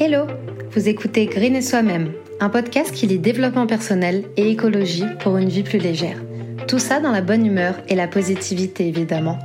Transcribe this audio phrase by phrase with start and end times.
[0.00, 0.28] Hello
[0.70, 5.48] Vous écoutez Green et Soi-même, un podcast qui lit développement personnel et écologie pour une
[5.48, 6.22] vie plus légère.
[6.68, 9.40] Tout ça dans la bonne humeur et la positivité évidemment.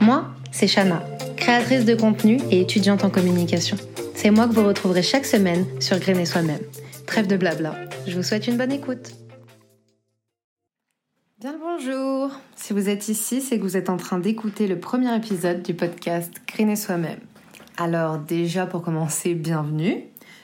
[0.00, 1.02] Moi, c'est Shana,
[1.36, 3.76] créatrice de contenu et étudiante en communication.
[4.14, 6.62] C'est moi que vous retrouverez chaque semaine sur Green et Soi-même.
[7.08, 7.74] Trêve de blabla,
[8.06, 9.10] je vous souhaite une bonne écoute.
[11.40, 14.78] Bien le bonjour Si vous êtes ici, c'est que vous êtes en train d'écouter le
[14.78, 17.18] premier épisode du podcast Green et Soi-même.
[17.78, 19.98] Alors déjà pour commencer, bienvenue.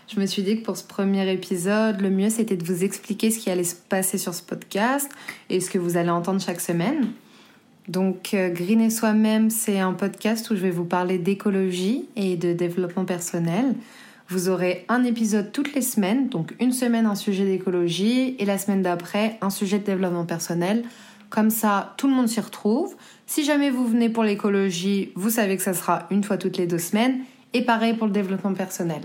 [0.07, 3.31] Je me suis dit que pour ce premier épisode, le mieux c'était de vous expliquer
[3.31, 5.11] ce qui allait se passer sur ce podcast
[5.49, 7.09] et ce que vous allez entendre chaque semaine.
[7.89, 12.37] Donc euh, Green et Soi-même, c'est un podcast où je vais vous parler d'écologie et
[12.37, 13.77] de développement personnel.
[14.29, 18.59] Vous aurez un épisode toutes les semaines, donc une semaine un sujet d'écologie et la
[18.59, 20.85] semaine d'après un sujet de développement personnel.
[21.33, 22.95] Comme ça, tout le monde s'y retrouve.
[23.27, 26.67] Si jamais vous venez pour l'écologie, vous savez que ça sera une fois toutes les
[26.67, 27.21] deux semaines.
[27.55, 29.01] Et pareil pour le développement personnel.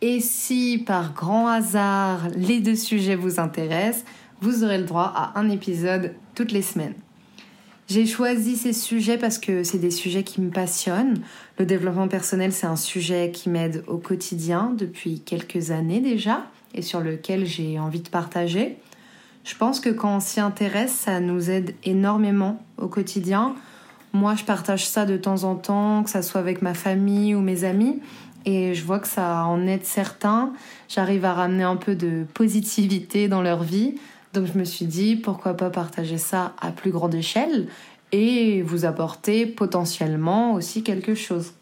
[0.00, 4.04] Et si par grand hasard les deux sujets vous intéressent,
[4.40, 6.94] vous aurez le droit à un épisode toutes les semaines.
[7.88, 11.20] J'ai choisi ces sujets parce que c'est des sujets qui me passionnent.
[11.58, 16.82] Le développement personnel, c'est un sujet qui m'aide au quotidien depuis quelques années déjà et
[16.82, 18.76] sur lequel j'ai envie de partager.
[19.46, 23.54] Je pense que quand on s'y intéresse, ça nous aide énormément au quotidien.
[24.12, 27.40] Moi, je partage ça de temps en temps, que ça soit avec ma famille ou
[27.40, 28.00] mes amis,
[28.44, 30.52] et je vois que ça en aide certains.
[30.88, 33.94] J'arrive à ramener un peu de positivité dans leur vie.
[34.32, 37.68] Donc je me suis dit, pourquoi pas partager ça à plus grande échelle
[38.10, 41.52] et vous apporter potentiellement aussi quelque chose.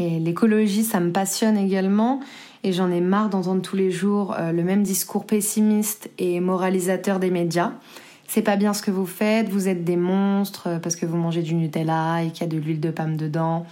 [0.00, 2.20] Et l'écologie, ça me passionne également
[2.64, 7.20] et j'en ai marre d'entendre tous les jours euh, le même discours pessimiste et moralisateur
[7.20, 7.72] des médias.
[8.26, 11.18] C'est pas bien ce que vous faites, vous êtes des monstres euh, parce que vous
[11.18, 13.66] mangez du Nutella et qu'il y a de l'huile de palme dedans.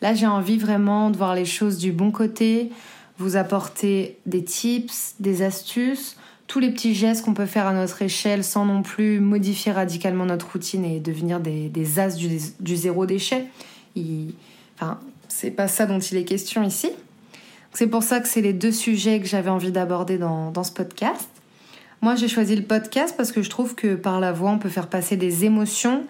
[0.00, 2.70] Là, j'ai envie vraiment de voir les choses du bon côté,
[3.18, 8.00] vous apporter des tips, des astuces, tous les petits gestes qu'on peut faire à notre
[8.02, 13.46] échelle sans non plus modifier radicalement notre routine et devenir des, as du, zéro déchet.
[15.34, 16.90] C'est pas ça dont il est question ici.
[17.72, 20.70] C'est pour ça que c'est les deux sujets que j'avais envie d'aborder dans, dans, ce
[20.70, 21.28] podcast.
[22.02, 24.68] Moi, j'ai choisi le podcast parce que je trouve que par la voix, on peut
[24.68, 26.04] faire passer des émotions,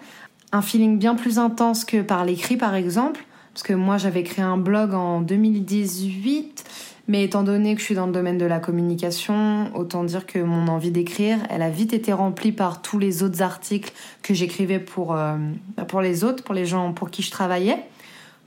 [0.51, 3.25] un feeling bien plus intense que par l'écrit, par exemple.
[3.53, 6.63] Parce que moi, j'avais créé un blog en 2018,
[7.07, 10.37] mais étant donné que je suis dans le domaine de la communication, autant dire que
[10.37, 14.79] mon envie d'écrire, elle a vite été remplie par tous les autres articles que j'écrivais
[14.79, 15.37] pour, euh,
[15.87, 17.85] pour les autres, pour les gens pour qui je travaillais.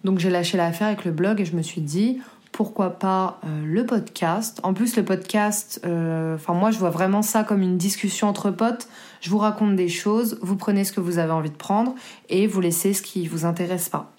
[0.04, 2.20] Donc j'ai lâché l'affaire avec le blog et je me suis dit,
[2.52, 4.60] pourquoi pas euh, le podcast.
[4.62, 8.50] En plus, le podcast, euh, enfin moi, je vois vraiment ça comme une discussion entre
[8.50, 8.88] potes.
[9.20, 11.94] Je vous raconte des choses, vous prenez ce que vous avez envie de prendre
[12.28, 14.12] et vous laissez ce qui vous intéresse pas.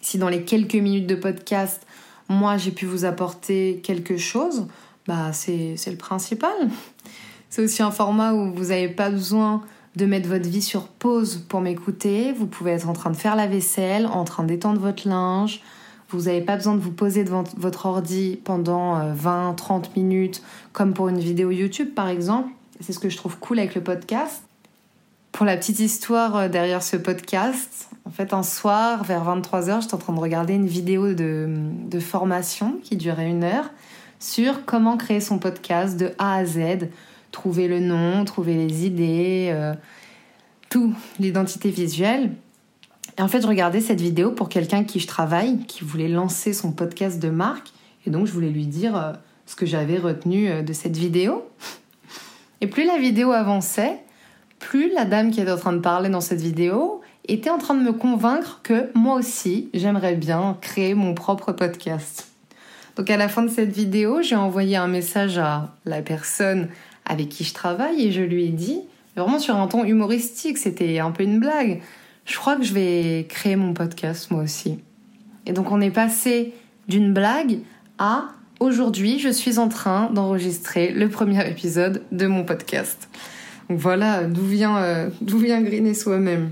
[0.00, 1.86] Si dans les quelques minutes de podcast,
[2.28, 4.66] moi, j'ai pu vous apporter quelque chose,
[5.06, 6.54] bah c'est le principal.
[7.50, 9.62] C'est aussi un format où vous n'avez pas besoin
[9.96, 12.32] de mettre votre vie sur pause pour m'écouter.
[12.32, 15.62] Vous pouvez être en train de faire la vaisselle, en train d'étendre votre linge,
[16.14, 20.94] vous n'avez pas besoin de vous poser devant votre ordi pendant 20-30 euh, minutes, comme
[20.94, 22.50] pour une vidéo YouTube par exemple.
[22.80, 24.42] C'est ce que je trouve cool avec le podcast.
[25.32, 29.94] Pour la petite histoire euh, derrière ce podcast, en fait, un soir, vers 23h, j'étais
[29.94, 31.48] en train de regarder une vidéo de,
[31.90, 33.70] de, formation qui durait une heure
[34.20, 36.58] sur comment créer son podcast de A à Z,
[37.34, 39.74] trouver le nom, trouver les idées, euh,
[40.70, 42.30] tout, l'identité visuelle.
[43.18, 46.52] Et en fait, je regardais cette vidéo pour quelqu'un qui je travaille, qui voulait lancer
[46.52, 47.72] son podcast de marque.
[48.06, 49.12] Et donc, je voulais lui dire euh,
[49.46, 51.46] ce que j'avais retenu euh, de cette vidéo.
[52.60, 53.98] Et plus la vidéo avançait,
[54.60, 57.74] plus la dame qui était en train de parler dans cette vidéo était en train
[57.74, 62.28] de me convaincre que moi aussi, j'aimerais bien créer mon propre podcast.
[62.96, 66.68] Donc à la fin de cette vidéo, j'ai envoyé un message à la personne
[67.06, 68.80] avec qui je travaille et je lui ai dit,
[69.16, 71.80] vraiment sur un ton humoristique, c'était un peu une blague,
[72.24, 74.78] je crois que je vais créer mon podcast moi aussi.
[75.46, 76.54] Et donc on est passé
[76.88, 77.58] d'une blague
[77.98, 78.28] à
[78.60, 83.08] aujourd'hui je suis en train d'enregistrer le premier épisode de mon podcast.
[83.68, 86.50] Donc voilà d'où vient, euh, vient griner soi-même.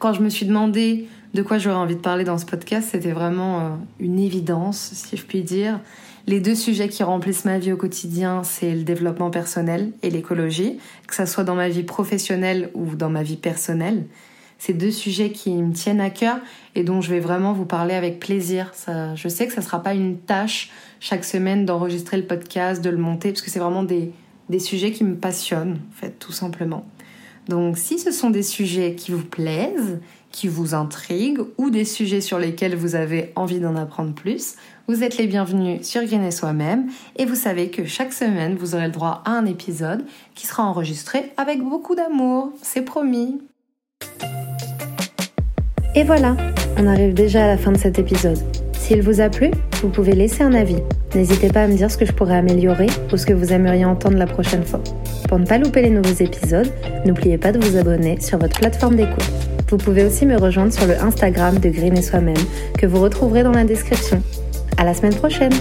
[0.00, 3.12] Quand je me suis demandé de quoi j'aurais envie de parler dans ce podcast, c'était
[3.12, 3.68] vraiment euh,
[4.00, 5.78] une évidence, si je puis dire.
[6.26, 10.78] Les deux sujets qui remplissent ma vie au quotidien, c'est le développement personnel et l'écologie,
[11.06, 14.06] que ça soit dans ma vie professionnelle ou dans ma vie personnelle.
[14.56, 16.38] C'est deux sujets qui me tiennent à cœur
[16.74, 18.70] et dont je vais vraiment vous parler avec plaisir.
[18.72, 22.82] Ça, je sais que ça ne sera pas une tâche chaque semaine d'enregistrer le podcast,
[22.82, 24.12] de le monter, parce que c'est vraiment des,
[24.48, 26.86] des sujets qui me passionnent, en fait, tout simplement.
[27.48, 29.98] Donc si ce sont des sujets qui vous plaisent,
[30.30, 34.54] qui vous intriguent ou des sujets sur lesquels vous avez envie d'en apprendre plus,
[34.86, 38.74] vous êtes les bienvenus sur Green et Soi-même et vous savez que chaque semaine vous
[38.74, 40.04] aurez le droit à un épisode
[40.34, 43.40] qui sera enregistré avec beaucoup d'amour, c'est promis.
[45.96, 46.36] Et voilà,
[46.78, 48.38] on arrive déjà à la fin de cet épisode.
[48.78, 49.50] S'il vous a plu,
[49.82, 50.82] vous pouvez laisser un avis.
[51.14, 53.84] N'hésitez pas à me dire ce que je pourrais améliorer ou ce que vous aimeriez
[53.84, 54.80] entendre la prochaine fois.
[55.28, 56.72] Pour ne pas louper les nouveaux épisodes,
[57.04, 59.30] n'oubliez pas de vous abonner sur votre plateforme d'écoute.
[59.68, 62.34] Vous pouvez aussi me rejoindre sur le Instagram de Green et Soi-même
[62.78, 64.22] que vous retrouverez dans la description.
[64.76, 65.52] À la semaine prochaine!